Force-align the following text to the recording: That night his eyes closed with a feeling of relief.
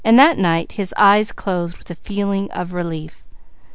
That 0.03 0.39
night 0.39 0.71
his 0.71 0.95
eyes 0.97 1.31
closed 1.31 1.77
with 1.77 1.91
a 1.91 1.93
feeling 1.93 2.49
of 2.49 2.73
relief. 2.73 3.23